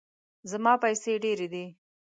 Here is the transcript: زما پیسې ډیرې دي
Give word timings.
زما 0.51 0.73
پیسې 0.83 1.11
ډیرې 1.23 1.47
دي 1.53 1.65